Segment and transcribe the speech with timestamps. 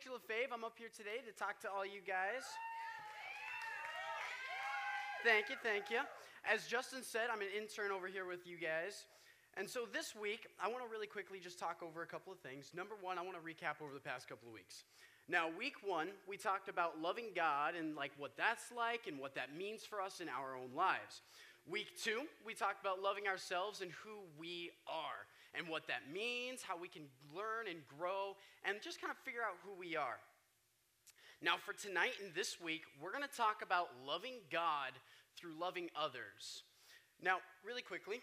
[0.00, 0.48] Victor LaFave.
[0.54, 2.40] I'm up here today to talk to all you guys.
[5.22, 6.00] Thank you, thank you.
[6.50, 9.04] As Justin said, I'm an intern over here with you guys.
[9.58, 12.38] And so this week, I want to really quickly just talk over a couple of
[12.38, 12.70] things.
[12.74, 14.84] Number one, I want to recap over the past couple of weeks.
[15.28, 19.34] Now, week one, we talked about loving God and like what that's like and what
[19.34, 21.20] that means for us in our own lives.
[21.68, 26.62] Week two, we talked about loving ourselves and who we are and what that means,
[26.62, 27.02] how we can
[27.34, 30.18] learn and grow, and just kind of figure out who we are.
[31.42, 34.92] Now, for tonight and this week, we're going to talk about loving God
[35.36, 36.62] through loving others.
[37.22, 38.20] Now, really quickly,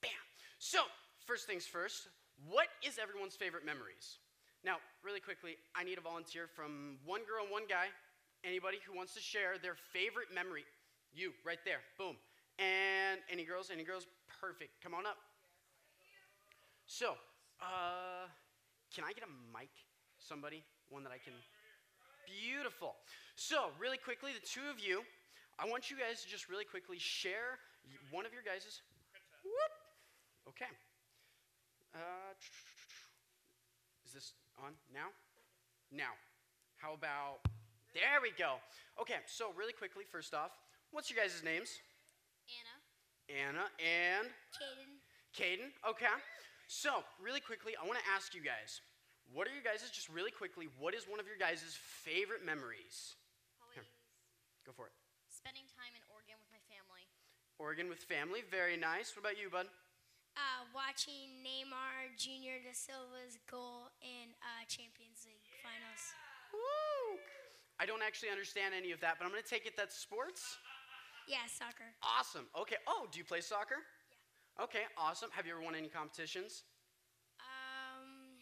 [0.00, 0.10] bam.
[0.58, 0.82] So,
[1.26, 2.08] first things first,
[2.46, 4.18] what is everyone's favorite memories?
[4.64, 7.86] Now, really quickly, I need a volunteer from one girl and one guy.
[8.44, 10.64] Anybody who wants to share their favorite memory?
[11.12, 11.80] You, right there.
[11.98, 12.16] Boom.
[12.58, 13.70] And any girls?
[13.72, 14.06] Any girls?
[14.40, 14.80] Perfect.
[14.82, 15.18] Come on up.
[16.86, 17.14] So,
[17.60, 18.30] uh,
[18.94, 19.68] can I get a mic?
[20.18, 20.62] Somebody?
[20.88, 21.34] One that I can.
[22.24, 22.94] Beautiful.
[23.34, 25.02] So, really quickly, the two of you,
[25.58, 27.58] I want you guys to just really quickly share
[28.10, 28.80] one of your guys's.
[29.44, 29.74] Whoop.
[30.48, 30.70] Okay.
[31.94, 32.32] Uh,
[34.06, 35.08] is this on now?
[35.90, 36.14] Now.
[36.76, 37.40] How about.
[37.92, 38.56] There we go.
[39.00, 40.52] Okay, so really quickly, first off,
[40.92, 41.80] what's your guys' names?
[43.28, 43.68] Anna.
[43.78, 44.90] And Caden.
[45.36, 45.68] Caden.
[45.88, 46.10] Okay.
[46.68, 48.80] So, really quickly, I want to ask you guys
[49.32, 53.16] what are your guys' just really quickly, what is one of your guys' favorite memories?
[53.60, 53.84] Always
[54.64, 54.96] Go for it.
[55.28, 57.04] spending time in Oregon with my family.
[57.60, 58.40] Oregon with family.
[58.48, 59.12] Very nice.
[59.12, 59.68] What about you, bud?
[60.38, 62.62] uh, watching Neymar Jr.
[62.62, 66.14] da Silva's goal in uh, Champions League finals.
[66.54, 67.18] Woo!
[67.82, 70.56] I don't actually understand any of that, but I'm going to take it that's sports.
[71.28, 71.92] Yeah, soccer.
[72.00, 72.48] Awesome.
[72.56, 72.80] Okay.
[72.88, 73.84] Oh, do you play soccer?
[74.08, 74.64] Yeah.
[74.64, 75.28] Okay, awesome.
[75.36, 76.64] Have you ever won any competitions?
[77.36, 78.40] Um,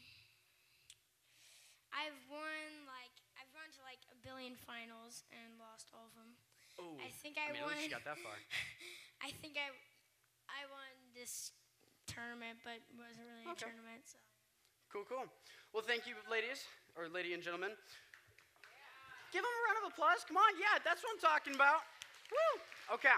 [1.91, 6.39] I've won like I've run to like a billion finals and lost all of them.
[6.79, 7.75] Oh, I think I mean, won.
[7.75, 8.39] at least you got that far.
[9.27, 9.75] I think I
[10.47, 11.51] I won this
[12.07, 14.07] tournament, but it wasn't really a tournament.
[14.07, 14.23] So
[14.95, 15.27] Cool, cool.
[15.75, 16.63] Well, thank you, ladies,
[16.95, 17.75] or lady and gentlemen.
[19.35, 20.23] Give them a round of applause.
[20.23, 21.83] Come on, yeah, that's what I'm talking about.
[22.31, 22.95] Woo!
[22.95, 23.17] Okay.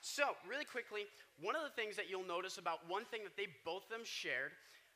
[0.00, 1.06] So, really quickly,
[1.40, 4.04] one of the things that you'll notice about one thing that they both of them
[4.04, 4.52] shared.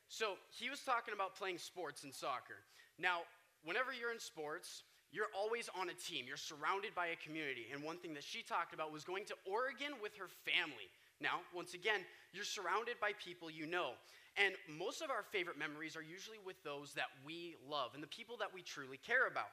[0.07, 2.61] So, he was talking about playing sports and soccer.
[2.97, 3.25] Now,
[3.63, 6.25] whenever you're in sports, you're always on a team.
[6.27, 7.65] You're surrounded by a community.
[7.73, 10.85] And one thing that she talked about was going to Oregon with her family.
[11.19, 13.97] Now, once again, you're surrounded by people you know.
[14.37, 18.07] And most of our favorite memories are usually with those that we love and the
[18.07, 19.49] people that we truly care about.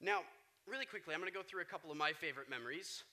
[0.00, 0.20] Now,
[0.68, 3.04] really quickly, I'm going to go through a couple of my favorite memories.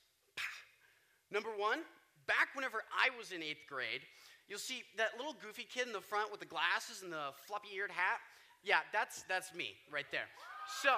[1.30, 1.80] Number one,
[2.26, 4.02] back whenever I was in eighth grade,
[4.48, 7.68] you'll see that little goofy kid in the front with the glasses and the floppy
[7.74, 8.20] eared hat.
[8.62, 10.28] Yeah, that's, that's me right there.
[10.82, 10.96] So,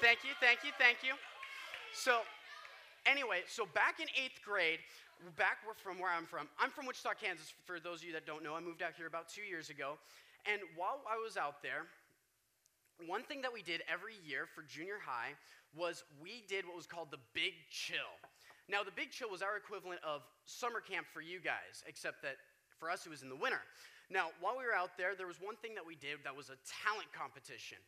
[0.00, 1.14] thank you, thank you, thank you.
[1.92, 2.20] So,
[3.06, 4.80] anyway, so back in eighth grade,
[5.38, 7.52] back from where I'm from, I'm from Wichita, Kansas.
[7.64, 9.98] For those of you that don't know, I moved out here about two years ago.
[10.44, 11.90] And while I was out there,
[13.04, 15.36] one thing that we did every year for junior high
[15.76, 18.16] was we did what was called the Big Chill.
[18.68, 22.40] Now, the Big Chill was our equivalent of summer camp for you guys, except that
[22.80, 23.60] for us it was in the winter.
[24.08, 26.48] Now, while we were out there, there was one thing that we did that was
[26.48, 27.78] a talent competition.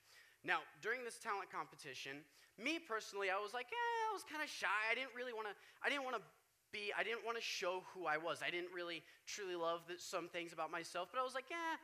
[0.45, 2.23] Now, during this talent competition,
[2.59, 4.81] me personally, I was like, eh, I was kind of shy.
[4.91, 5.55] I didn't really want to.
[5.83, 6.25] I didn't want to
[6.75, 6.91] be.
[6.91, 8.43] I didn't want to show who I was.
[8.43, 11.09] I didn't really truly love the, some things about myself.
[11.11, 11.75] But I was like, eh.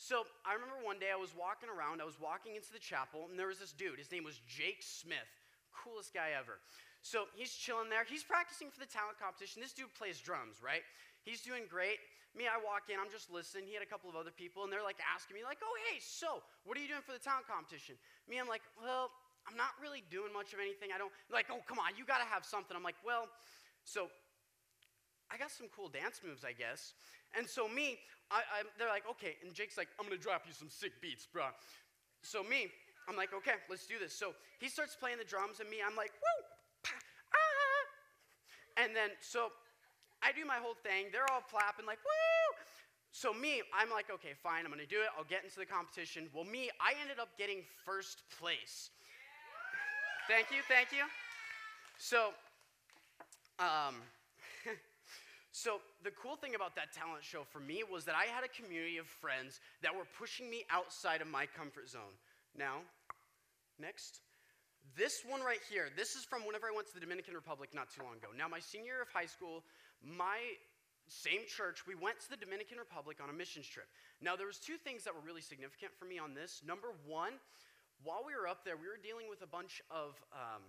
[0.00, 2.00] So I remember one day I was walking around.
[2.00, 4.00] I was walking into the chapel, and there was this dude.
[4.00, 5.28] His name was Jake Smith,
[5.76, 6.56] coolest guy ever.
[7.04, 8.08] So he's chilling there.
[8.08, 9.60] He's practicing for the talent competition.
[9.60, 10.80] This dude plays drums, right?
[11.28, 12.00] He's doing great.
[12.32, 13.68] Me, I walk in, I'm just listening.
[13.68, 16.00] He had a couple of other people, and they're like asking me, like, oh, hey,
[16.00, 18.00] so what are you doing for the talent competition?
[18.24, 19.12] Me, I'm like, well,
[19.44, 20.96] I'm not really doing much of anything.
[20.96, 22.72] I don't, like, oh, come on, you got to have something.
[22.72, 23.28] I'm like, well,
[23.84, 24.08] so
[25.40, 26.92] got some cool dance moves, I guess.
[27.32, 27.96] And so me,
[28.30, 29.40] I, I, they're like, okay.
[29.40, 31.48] And Jake's like, I'm to drop you some sick beats, bro.
[32.20, 32.68] So me,
[33.08, 34.12] I'm like, okay, let's do this.
[34.12, 36.40] So he starts playing the drums, and me, I'm like, woo,
[36.84, 36.92] pa,
[37.32, 38.84] ah.
[38.84, 39.48] And then, so
[40.22, 41.08] I do my whole thing.
[41.10, 42.60] They're all clapping, like, woo.
[43.10, 45.08] So me, I'm like, okay, fine, I'm gonna do it.
[45.18, 46.28] I'll get into the competition.
[46.32, 48.90] Well, me, I ended up getting first place.
[50.28, 51.02] Thank you, thank you.
[51.98, 52.30] So,
[53.58, 53.96] um,
[55.52, 58.48] so the cool thing about that talent show for me was that I had a
[58.48, 62.14] community of friends that were pushing me outside of my comfort zone.
[62.56, 62.86] Now,
[63.78, 64.20] next.
[64.96, 67.90] This one right here, this is from whenever I went to the Dominican Republic not
[67.90, 68.28] too long ago.
[68.36, 69.62] Now, my senior year of high school,
[70.02, 70.38] my
[71.06, 73.86] same church, we went to the Dominican Republic on a missions trip.
[74.22, 76.62] Now, there was two things that were really significant for me on this.
[76.66, 77.38] Number one,
[78.02, 80.62] while we were up there, we were dealing with a bunch of um,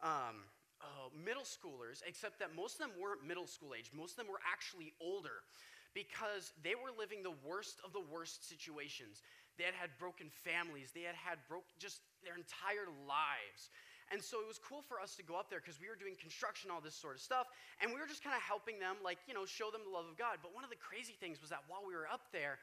[0.12, 0.36] um,
[0.82, 3.90] uh, middle schoolers, except that most of them weren't middle school age.
[3.94, 5.46] Most of them were actually older
[5.94, 9.22] because they were living the worst of the worst situations.
[9.58, 10.90] They had had broken families.
[10.90, 13.70] They had had broke just their entire lives.
[14.10, 16.12] And so it was cool for us to go up there because we were doing
[16.20, 17.48] construction, all this sort of stuff,
[17.80, 20.04] and we were just kind of helping them, like, you know, show them the love
[20.04, 20.44] of God.
[20.44, 22.60] But one of the crazy things was that while we were up there,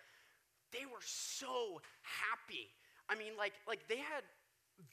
[0.70, 2.70] they were so happy.
[3.10, 4.22] I mean, like, like they had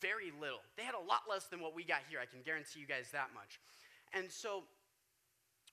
[0.00, 0.61] very little.
[0.77, 2.19] They had a lot less than what we got here.
[2.21, 3.61] I can guarantee you guys that much.
[4.12, 4.65] And so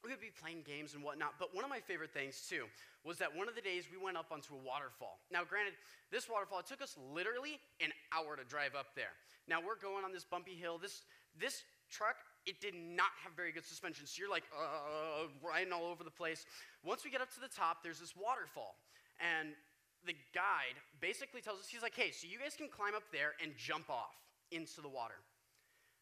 [0.03, 1.39] we would be playing games and whatnot.
[1.39, 2.65] But one of my favorite things, too,
[3.05, 5.19] was that one of the days we went up onto a waterfall.
[5.31, 5.73] Now, granted,
[6.11, 9.15] this waterfall, it took us literally an hour to drive up there.
[9.47, 10.77] Now, we're going on this bumpy hill.
[10.77, 11.03] This,
[11.39, 12.15] this truck,
[12.45, 14.05] it did not have very good suspension.
[14.05, 16.45] So you're like, uh, riding all over the place.
[16.83, 18.75] Once we get up to the top, there's this waterfall.
[19.23, 19.55] And
[20.05, 23.33] the guide basically tells us, he's like, hey, so you guys can climb up there
[23.41, 24.15] and jump off
[24.51, 25.15] into the water.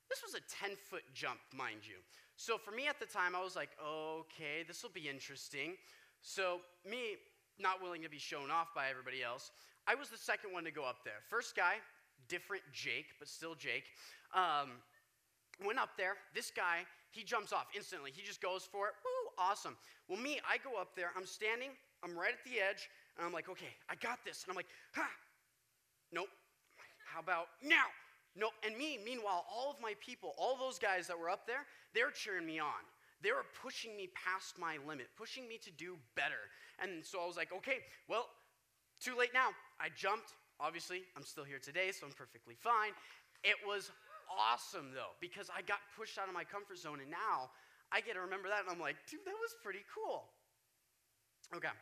[0.09, 1.95] This was a 10 foot jump, mind you.
[2.35, 5.77] So for me at the time, I was like, okay, this will be interesting.
[6.21, 7.17] So, me
[7.59, 9.51] not willing to be shown off by everybody else,
[9.87, 11.21] I was the second one to go up there.
[11.29, 11.75] First guy,
[12.27, 13.85] different Jake, but still Jake,
[14.33, 14.71] um,
[15.65, 16.15] went up there.
[16.33, 18.11] This guy, he jumps off instantly.
[18.13, 18.93] He just goes for it.
[19.03, 19.75] Woo, awesome.
[20.07, 21.09] Well, me, I go up there.
[21.15, 21.69] I'm standing,
[22.03, 24.43] I'm right at the edge, and I'm like, okay, I got this.
[24.43, 25.07] And I'm like, ha.
[26.11, 26.29] Nope.
[27.05, 27.87] How about now?
[28.35, 31.67] No, and me, meanwhile, all of my people, all those guys that were up there,
[31.93, 32.87] they're cheering me on.
[33.21, 36.49] They were pushing me past my limit, pushing me to do better.
[36.81, 38.27] And so I was like, okay, well,
[38.99, 39.49] too late now.
[39.79, 40.33] I jumped.
[40.59, 42.93] Obviously, I'm still here today, so I'm perfectly fine.
[43.43, 43.91] It was
[44.31, 47.51] awesome, though, because I got pushed out of my comfort zone, and now
[47.91, 50.29] I get to remember that, and I'm like, dude, that was pretty cool.
[51.53, 51.73] Okay,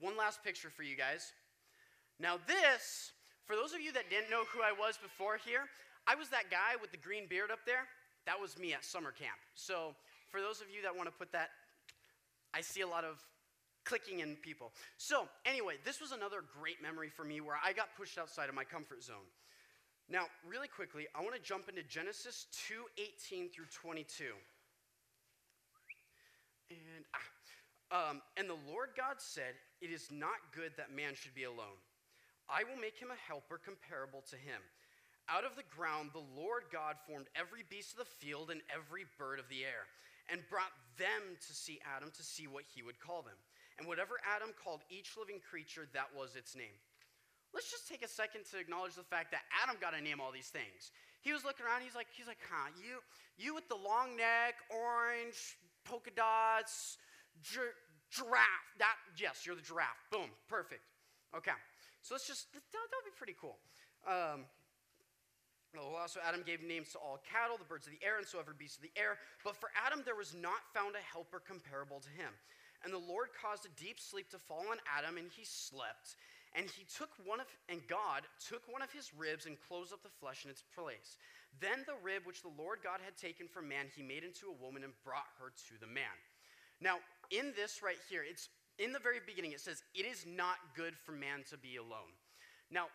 [0.00, 1.32] one last picture for you guys.
[2.20, 3.12] Now, this,
[3.46, 5.66] for those of you that didn't know who I was before here,
[6.06, 7.86] I was that guy with the green beard up there.
[8.26, 9.38] That was me at summer camp.
[9.54, 9.94] So,
[10.30, 11.50] for those of you that want to put that,
[12.52, 13.22] I see a lot of
[13.84, 14.72] clicking in people.
[14.98, 18.54] So, anyway, this was another great memory for me where I got pushed outside of
[18.54, 19.28] my comfort zone.
[20.10, 24.34] Now, really quickly, I want to jump into Genesis 2:18 through 22.
[26.70, 31.34] And ah, um, and the Lord God said, "It is not good that man should
[31.34, 31.78] be alone.
[32.48, 34.62] I will make him a helper comparable to him."
[35.28, 39.04] Out of the ground, the Lord God formed every beast of the field and every
[39.18, 39.86] bird of the air,
[40.28, 43.36] and brought them to see Adam to see what he would call them.
[43.78, 46.80] And whatever Adam called each living creature, that was its name.
[47.54, 50.32] Let's just take a second to acknowledge the fact that Adam got to name all
[50.32, 50.90] these things.
[51.20, 53.00] He was looking around, he's like, he's like, huh, you,
[53.36, 56.98] you with the long neck, orange, polka dots,
[57.42, 57.76] gi-
[58.10, 58.68] giraffe.
[58.78, 59.98] That, yes, you're the giraffe.
[60.10, 60.82] Boom, perfect.
[61.36, 61.56] Okay,
[62.00, 63.58] so let's just, that, that would be pretty cool.
[64.08, 64.48] Um,
[65.76, 68.54] also, Adam gave names to all cattle, the birds of the air, and so every
[68.56, 69.20] beast of the air.
[69.44, 72.32] But for Adam, there was not found a helper comparable to him.
[72.82, 76.16] And the Lord caused a deep sleep to fall on Adam, and he slept.
[76.56, 80.02] And he took one of, and God took one of his ribs and closed up
[80.02, 81.20] the flesh in its place.
[81.60, 84.62] Then the rib which the Lord God had taken from man, he made into a
[84.62, 86.16] woman and brought her to the man.
[86.80, 88.48] Now, in this right here, it's
[88.78, 92.14] in the very beginning, it says, It is not good for man to be alone.
[92.70, 92.86] Now,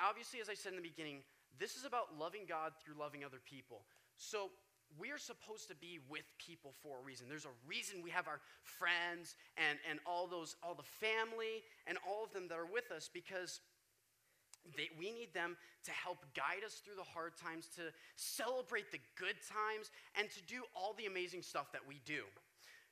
[0.00, 1.22] obviously, as I said in the beginning,
[1.58, 3.82] this is about loving God through loving other people.
[4.16, 4.50] So
[4.98, 7.26] we are supposed to be with people for a reason.
[7.28, 11.98] There's a reason we have our friends and, and all those, all the family and
[12.08, 13.60] all of them that are with us because
[14.76, 17.82] they, we need them to help guide us through the hard times, to
[18.16, 22.22] celebrate the good times, and to do all the amazing stuff that we do.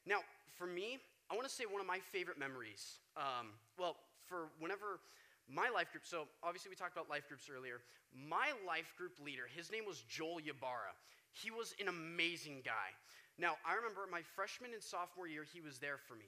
[0.07, 0.21] Now,
[0.57, 0.99] for me,
[1.30, 2.99] I want to say one of my favorite memories.
[3.16, 5.00] Um, well, for whenever
[5.49, 7.80] my life group, so obviously we talked about life groups earlier.
[8.14, 10.95] My life group leader, his name was Joel Yabara.
[11.33, 12.90] He was an amazing guy.
[13.38, 16.26] Now, I remember my freshman and sophomore year, he was there for me.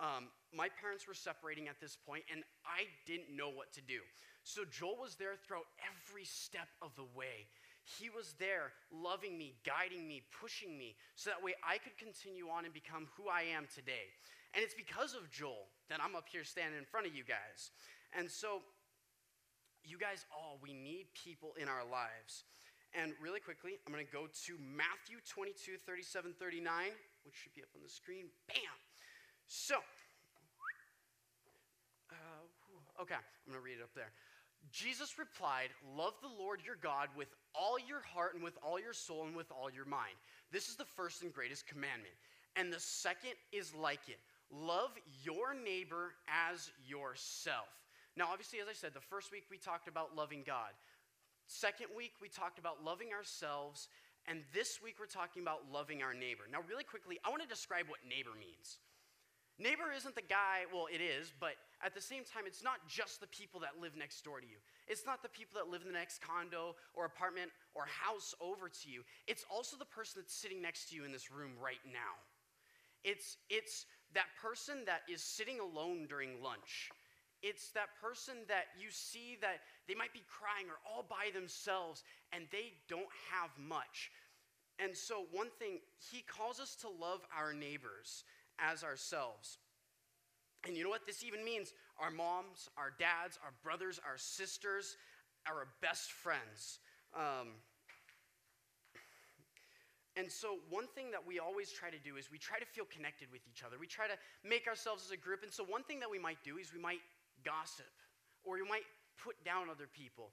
[0.00, 4.00] Um, my parents were separating at this point, and I didn't know what to do.
[4.42, 7.46] So Joel was there throughout every step of the way.
[7.84, 12.48] He was there loving me, guiding me, pushing me, so that way I could continue
[12.48, 14.08] on and become who I am today.
[14.56, 17.70] And it's because of Joel that I'm up here standing in front of you guys.
[18.16, 18.62] And so,
[19.84, 22.48] you guys all, we need people in our lives.
[22.94, 26.94] And really quickly, I'm going to go to Matthew 22, 37, 39,
[27.26, 28.30] which should be up on the screen.
[28.46, 28.78] Bam!
[29.46, 29.76] So,
[32.08, 34.14] uh, okay, I'm going to read it up there.
[34.72, 38.92] Jesus replied, Love the Lord your God with all your heart and with all your
[38.92, 40.14] soul and with all your mind.
[40.52, 42.14] This is the first and greatest commandment.
[42.56, 44.18] And the second is like it
[44.52, 44.90] love
[45.22, 47.68] your neighbor as yourself.
[48.16, 50.70] Now, obviously, as I said, the first week we talked about loving God.
[51.46, 53.88] Second week, we talked about loving ourselves.
[54.26, 56.44] And this week, we're talking about loving our neighbor.
[56.50, 58.78] Now, really quickly, I want to describe what neighbor means.
[59.58, 63.20] Neighbor isn't the guy, well, it is, but at the same time, it's not just
[63.20, 64.56] the people that live next door to you.
[64.88, 68.68] It's not the people that live in the next condo or apartment or house over
[68.68, 69.02] to you.
[69.26, 72.16] It's also the person that's sitting next to you in this room right now.
[73.04, 76.90] It's, it's that person that is sitting alone during lunch.
[77.42, 82.02] It's that person that you see that they might be crying or all by themselves
[82.32, 84.10] and they don't have much.
[84.78, 85.78] And so, one thing,
[86.10, 88.24] he calls us to love our neighbors
[88.58, 89.58] as ourselves.
[90.66, 91.72] And you know what this even means?
[92.00, 94.96] Our moms, our dads, our brothers, our sisters,
[95.46, 96.80] our best friends.
[97.14, 97.60] Um,
[100.16, 102.86] and so, one thing that we always try to do is we try to feel
[102.86, 103.76] connected with each other.
[103.78, 104.14] We try to
[104.46, 105.42] make ourselves as a group.
[105.42, 107.02] And so, one thing that we might do is we might
[107.44, 107.90] gossip
[108.44, 108.86] or we might
[109.18, 110.30] put down other people.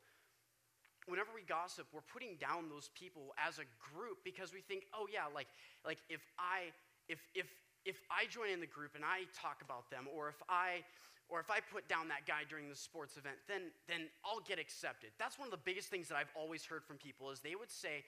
[1.07, 5.09] Whenever we gossip, we're putting down those people as a group because we think, oh,
[5.11, 5.47] yeah, like,
[5.83, 6.69] like if I.
[7.09, 7.47] If, if,
[7.85, 10.83] if I join in the group and I talk about them, or if I
[11.31, 14.59] or if I put down that guy during the sports event, then, then I'll get
[14.59, 15.11] accepted.
[15.17, 17.71] That's one of the biggest things that I've always heard from people is they would
[17.71, 18.03] say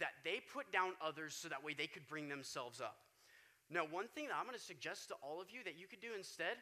[0.00, 2.98] that they put down others so that way they could bring themselves up.
[3.70, 6.00] Now, one thing that I'm going to suggest to all of you that you could
[6.00, 6.58] do instead,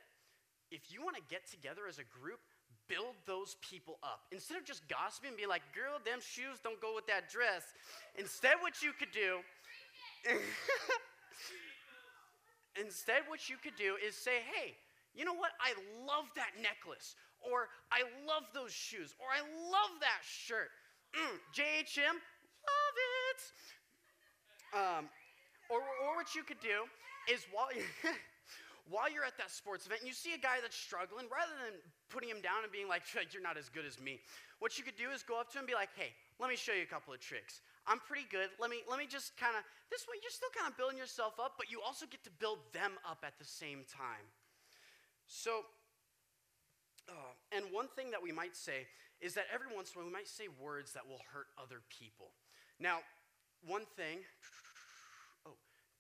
[0.71, 2.41] if you want to get together as a group,
[2.89, 4.29] build those people up.
[4.33, 7.73] Instead of just gossiping and be like, girl, them shoes don't go with that dress.
[8.19, 9.41] Instead, what you could do,
[12.81, 14.77] instead, what you could do is say, hey,
[15.15, 15.53] you know what?
[15.61, 15.73] I
[16.05, 19.41] love that necklace, or I love those shoes, or I
[19.73, 20.71] love that shirt.
[21.17, 22.97] Mm, JHM, love
[23.33, 23.41] it.
[24.77, 25.05] Um,
[25.71, 26.85] or, or what you could do
[27.33, 27.69] is while
[28.89, 31.75] while you're at that sports event and you see a guy that's struggling, rather than
[32.09, 33.03] putting him down and being like,
[33.33, 34.21] you're not as good as me,
[34.59, 36.57] what you could do is go up to him and be like, hey, let me
[36.57, 37.61] show you a couple of tricks.
[37.87, 38.51] I'm pretty good.
[38.59, 41.39] Let me, let me just kind of, this way you're still kind of building yourself
[41.39, 44.27] up, but you also get to build them up at the same time.
[45.27, 45.63] So,
[47.09, 48.87] uh, and one thing that we might say
[49.21, 51.81] is that every once in a while we might say words that will hurt other
[51.89, 52.35] people.
[52.79, 52.99] Now,
[53.65, 54.19] one thing,
[55.47, 55.55] oh,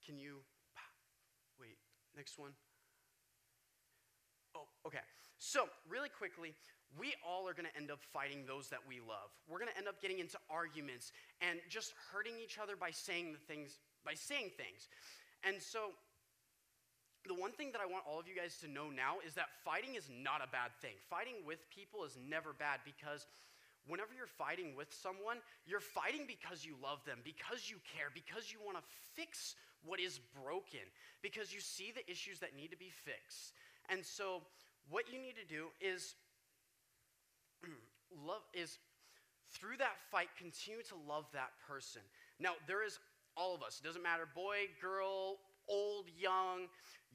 [0.04, 0.42] can you,
[1.58, 1.78] wait,
[2.16, 2.50] next one.
[4.86, 5.02] Okay.
[5.38, 6.54] So, really quickly,
[6.98, 9.28] we all are going to end up fighting those that we love.
[9.48, 13.32] We're going to end up getting into arguments and just hurting each other by saying
[13.32, 14.88] the things, by saying things.
[15.44, 15.92] And so,
[17.26, 19.50] the one thing that I want all of you guys to know now is that
[19.64, 20.94] fighting is not a bad thing.
[21.10, 23.26] Fighting with people is never bad because
[23.86, 28.50] whenever you're fighting with someone, you're fighting because you love them, because you care, because
[28.50, 29.54] you want to fix
[29.84, 30.82] what is broken,
[31.22, 33.54] because you see the issues that need to be fixed.
[33.90, 34.42] And so,
[34.88, 36.14] what you need to do is
[38.26, 38.78] love is
[39.52, 42.02] through that fight continue to love that person.
[42.38, 42.98] Now, there is
[43.36, 45.38] all of us, it doesn't matter boy, girl,
[45.68, 46.68] old, young,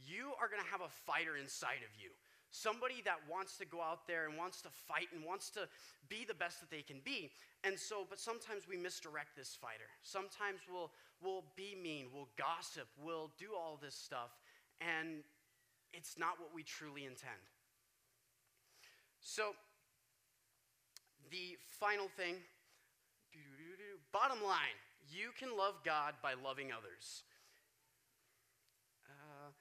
[0.08, 2.10] you are going to have a fighter inside of you.
[2.52, 5.70] Somebody that wants to go out there and wants to fight and wants to
[6.10, 7.32] be the best that they can be.
[7.64, 9.88] And so, but sometimes we misdirect this fighter.
[10.04, 10.92] Sometimes we'll,
[11.24, 14.32] we'll be mean, we'll gossip, we'll do all this stuff,
[14.82, 15.24] and
[15.94, 17.42] it's not what we truly intend.
[19.20, 19.54] So,
[21.30, 22.36] the final thing
[24.12, 24.76] bottom line,
[25.10, 27.24] you can love God by loving others.
[29.08, 29.52] Uh,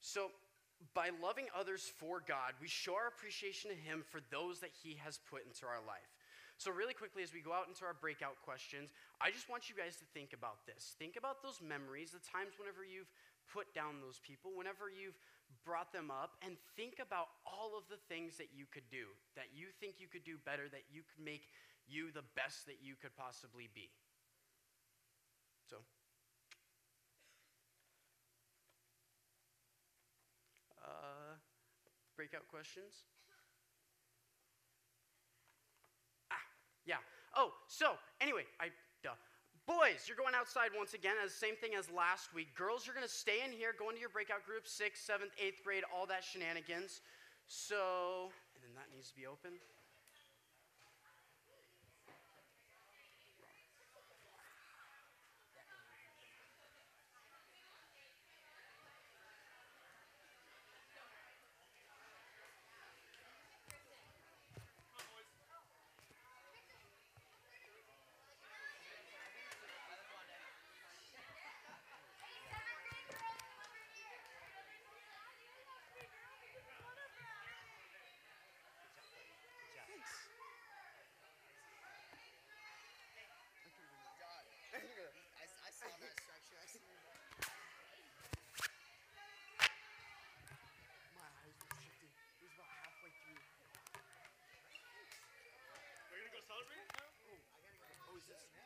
[0.00, 0.32] so,
[0.94, 4.96] by loving others for God, we show our appreciation to Him for those that He
[5.04, 6.08] has put into our life.
[6.56, 8.90] So, really quickly, as we go out into our breakout questions,
[9.20, 10.96] I just want you guys to think about this.
[10.98, 13.10] Think about those memories, the times whenever you've
[13.52, 15.18] put down those people, whenever you've
[15.68, 19.52] brought them up, and think about all of the things that you could do, that
[19.52, 21.52] you think you could do better, that you could make
[21.84, 23.92] you the best that you could possibly be.
[25.68, 25.76] So,
[32.16, 33.04] breakout questions?
[36.32, 36.42] Ah,
[36.84, 36.96] yeah.
[37.36, 38.72] Oh, so anyway, I,
[39.04, 39.14] duh.
[39.68, 42.48] Boys, you're going outside once again, as same thing as last week.
[42.56, 45.60] Girls, you're going to stay in here, go into your breakout group, sixth, seventh, eighth
[45.62, 47.04] grade, all that shenanigans.
[47.44, 49.60] So, and then that needs to be open.
[98.28, 98.57] Jesus' name.